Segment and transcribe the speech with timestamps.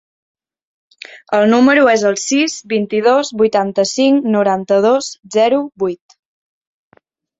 [1.39, 6.21] El meu número es el sis, vint-i-dos, vuitanta-cinc, noranta-dos, zero, vuit.